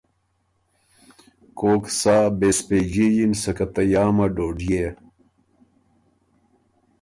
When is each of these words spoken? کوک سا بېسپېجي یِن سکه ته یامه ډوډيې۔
کوک 1.57 1.83
سا 1.99 2.15
بېسپېجي 2.39 3.07
یِن 3.17 3.31
سکه 3.41 3.65
ته 3.73 3.81
یامه 3.93 4.25
ډوډيې۔ 4.35 4.85